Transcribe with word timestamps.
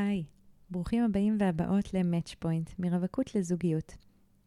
היי, 0.00 0.24
ברוכים 0.70 1.04
הבאים 1.04 1.36
והבאות 1.40 1.94
ל-Match 1.94 2.34
Point, 2.44 2.74
מרווקות 2.78 3.34
לזוגיות. 3.34 3.96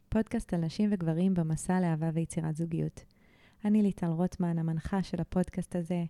פודקאסט 0.09 0.53
על 0.53 0.59
נשים 0.59 0.89
וגברים 0.93 1.33
במסע 1.33 1.79
לאהבה 1.79 2.09
ויצירת 2.13 2.55
זוגיות. 2.55 3.05
אני 3.65 3.81
ליטל 3.81 4.07
רוטמן, 4.07 4.59
המנחה 4.59 5.03
של 5.03 5.21
הפודקאסט 5.21 5.75
הזה. 5.75 6.03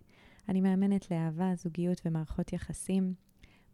אני 0.48 0.60
מאמנת 0.60 1.10
לאהבה, 1.10 1.54
זוגיות 1.54 2.00
ומערכות 2.04 2.52
יחסים. 2.52 3.14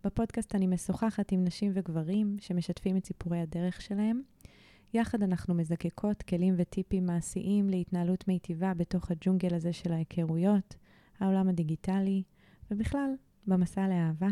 בפודקאסט 0.04 0.54
אני 0.54 0.66
משוחחת 0.66 1.32
עם 1.32 1.44
נשים 1.44 1.72
וגברים 1.74 2.36
שמשתפים 2.40 2.96
את 2.96 3.04
סיפורי 3.04 3.38
הדרך 3.38 3.80
שלהם. 3.80 4.22
יחד 4.94 5.22
אנחנו 5.22 5.54
מזקקות 5.54 6.22
כלים 6.22 6.54
וטיפים 6.56 7.06
מעשיים 7.06 7.68
להתנהלות 7.68 8.28
מיטיבה 8.28 8.74
בתוך 8.74 9.10
הג'ונגל 9.10 9.54
הזה 9.54 9.72
של 9.72 9.92
ההיכרויות, 9.92 10.76
העולם 11.20 11.48
הדיגיטלי, 11.48 12.22
ובכלל, 12.70 13.10
במסע 13.46 13.88
לאהבה. 13.88 14.28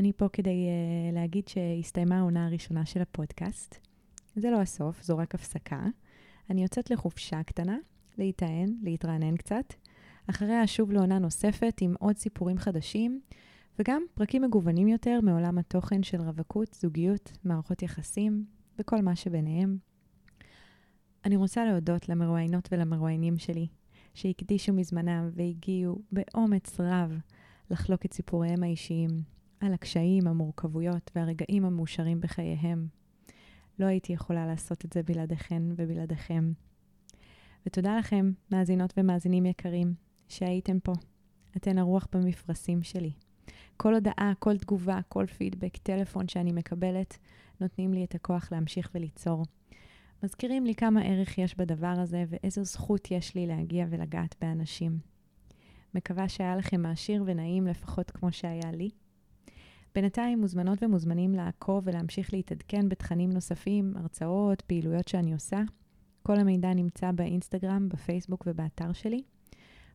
אני 0.00 0.12
פה 0.12 0.28
כדי 0.32 0.66
uh, 0.66 1.14
להגיד 1.14 1.48
שהסתיימה 1.48 2.18
העונה 2.18 2.46
הראשונה 2.46 2.86
של 2.86 3.00
הפודקאסט. 3.00 3.78
זה 4.36 4.50
לא 4.50 4.60
הסוף, 4.60 5.02
זו 5.02 5.18
רק 5.18 5.34
הפסקה. 5.34 5.86
אני 6.50 6.62
יוצאת 6.62 6.90
לחופשה 6.90 7.42
קטנה, 7.42 7.76
להיטען, 8.18 8.74
להתרענן 8.82 9.36
קצת. 9.36 9.74
אחריה 10.30 10.64
אשוב 10.64 10.92
לעונה 10.92 11.18
נוספת 11.18 11.78
עם 11.80 11.94
עוד 11.98 12.16
סיפורים 12.16 12.58
חדשים, 12.58 13.20
וגם 13.78 14.02
פרקים 14.14 14.42
מגוונים 14.42 14.88
יותר 14.88 15.20
מעולם 15.22 15.58
התוכן 15.58 16.02
של 16.02 16.20
רווקות, 16.20 16.74
זוגיות, 16.80 17.32
מערכות 17.44 17.82
יחסים 17.82 18.44
וכל 18.78 19.02
מה 19.02 19.16
שביניהם. 19.16 19.78
אני 21.24 21.36
רוצה 21.36 21.64
להודות 21.64 22.08
למרואיינות 22.08 22.68
ולמרואיינים 22.72 23.38
שלי, 23.38 23.66
שהקדישו 24.14 24.72
מזמנם 24.72 25.30
והגיעו 25.32 26.02
באומץ 26.12 26.80
רב 26.80 27.18
לחלוק 27.70 28.04
את 28.04 28.12
סיפוריהם 28.12 28.62
האישיים, 28.62 29.22
על 29.60 29.74
הקשיים, 29.74 30.26
המורכבויות 30.26 31.10
והרגעים 31.16 31.64
המאושרים 31.64 32.20
בחייהם. 32.20 32.86
לא 33.78 33.86
הייתי 33.86 34.12
יכולה 34.12 34.46
לעשות 34.46 34.84
את 34.84 34.92
זה 34.92 35.02
בלעדיכן 35.02 35.62
ובלעדיכם. 35.76 36.52
ותודה 37.66 37.98
לכם, 37.98 38.32
מאזינות 38.50 38.94
ומאזינים 38.96 39.46
יקרים, 39.46 39.94
שהייתם 40.28 40.80
פה. 40.80 40.92
אתן 41.56 41.78
הרוח 41.78 42.06
במפרשים 42.12 42.82
שלי. 42.82 43.12
כל 43.76 43.94
הודעה, 43.94 44.32
כל 44.38 44.58
תגובה, 44.58 45.00
כל 45.08 45.26
פידבק, 45.26 45.76
טלפון 45.76 46.28
שאני 46.28 46.52
מקבלת, 46.52 47.18
נותנים 47.60 47.94
לי 47.94 48.04
את 48.04 48.14
הכוח 48.14 48.52
להמשיך 48.52 48.90
וליצור. 48.94 49.44
מזכירים 50.22 50.66
לי 50.66 50.74
כמה 50.74 51.02
ערך 51.02 51.38
יש 51.38 51.54
בדבר 51.54 51.94
הזה 51.98 52.24
ואיזו 52.28 52.64
זכות 52.64 53.10
יש 53.10 53.34
לי 53.34 53.46
להגיע 53.46 53.86
ולגעת 53.90 54.34
באנשים. 54.40 54.98
מקווה 55.94 56.28
שהיה 56.28 56.56
לכם 56.56 56.80
מעשיר 56.80 57.22
ונעים 57.26 57.66
לפחות 57.66 58.10
כמו 58.10 58.32
שהיה 58.32 58.70
לי. 58.72 58.90
בינתיים 59.94 60.40
מוזמנות 60.40 60.82
ומוזמנים 60.82 61.34
לעקוב 61.34 61.82
ולהמשיך 61.86 62.32
להתעדכן 62.32 62.88
בתכנים 62.88 63.30
נוספים, 63.30 63.92
הרצאות, 63.96 64.60
פעילויות 64.60 65.08
שאני 65.08 65.32
עושה. 65.32 65.62
כל 66.22 66.38
המידע 66.38 66.74
נמצא 66.74 67.12
באינסטגרם, 67.12 67.88
בפייסבוק 67.88 68.44
ובאתר 68.46 68.92
שלי. 68.92 69.22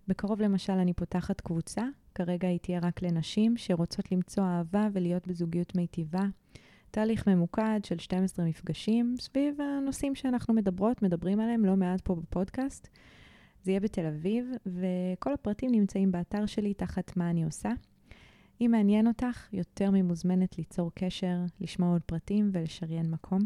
בקרוב 0.08 0.42
למשל 0.42 0.74
אני 0.74 0.94
פותחת 0.94 1.42
קבוצה, 1.42 1.84
כרגע 2.16 2.48
היא 2.48 2.60
תהיה 2.60 2.80
רק 2.80 3.02
לנשים 3.02 3.58
שרוצות 3.58 4.12
למצוא 4.12 4.44
אהבה 4.44 4.88
ולהיות 4.94 5.28
בזוגיות 5.28 5.76
מיטיבה. 5.76 6.26
תהליך 6.92 7.28
ממוקד 7.28 7.80
של 7.84 8.00
12 8.00 8.46
מפגשים 8.46 9.16
סביב 9.20 9.62
הנושאים 9.62 10.16
שאנחנו 10.16 10.54
מדברות, 10.54 11.02
מדברים 11.02 11.40
עליהם 11.40 11.66
לא 11.66 11.76
מעט 11.76 12.02
פה 12.02 12.16
בפודקאסט. 12.16 12.88
זה 13.64 13.72
יהיה 13.72 13.80
בתל 13.80 14.06
אביב, 14.06 14.46
וכל 14.66 15.34
הפרטים 15.34 15.72
נמצאים 15.72 16.12
באתר 16.12 16.46
שלי 16.46 16.74
תחת 16.74 17.18
מה 17.18 17.30
אני 17.30 17.44
עושה. 17.44 17.70
אם 18.62 18.70
מעניין 18.72 19.08
אותך, 19.08 19.48
יותר 19.54 19.92
ממוזמנת 19.92 20.58
ליצור 20.58 20.92
קשר, 20.96 21.38
לשמוע 21.62 21.92
עוד 21.92 22.02
פרטים 22.02 22.50
ולשריין 22.54 23.12
מקום. 23.12 23.40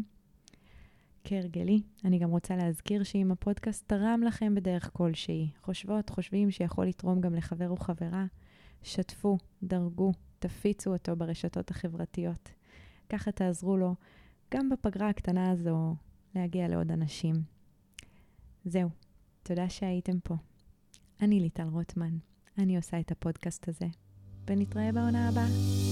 כהרגלי, 1.24 1.82
אני 2.04 2.18
גם 2.18 2.30
רוצה 2.30 2.56
להזכיר 2.56 3.02
שאם 3.02 3.32
הפודקאסט 3.32 3.88
תרם 3.88 4.22
לכם 4.26 4.54
בדרך 4.54 4.90
כלשהי, 4.92 5.50
חושבות, 5.62 6.10
חושבים 6.10 6.50
שיכול 6.50 6.86
לתרום 6.86 7.20
גם 7.20 7.34
לחבר 7.34 7.70
או 7.70 7.76
חברה, 7.76 8.26
שתפו, 8.82 9.38
דרגו, 9.62 10.12
תפיצו 10.38 10.92
אותו 10.92 11.16
ברשתות 11.16 11.70
החברתיות. 11.70 12.48
ככה 13.08 13.32
תעזרו 13.32 13.76
לו, 13.76 13.94
גם 14.54 14.68
בפגרה 14.68 15.08
הקטנה 15.08 15.50
הזו, 15.50 15.94
להגיע 16.34 16.68
לעוד 16.68 16.90
אנשים. 16.90 17.34
זהו, 18.64 18.88
תודה 19.42 19.68
שהייתם 19.68 20.20
פה. 20.20 20.34
אני 21.20 21.40
ליטל 21.40 21.68
רוטמן, 21.68 22.18
אני 22.58 22.76
עושה 22.76 23.00
את 23.00 23.10
הפודקאסט 23.10 23.68
הזה. 23.68 23.86
ונתראה 24.50 24.92
בעונה 24.92 25.28
הבאה. 25.28 25.87